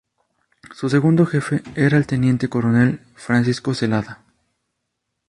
[0.73, 4.23] Su segundo jefe era el teniente coronel Francisco Zelada.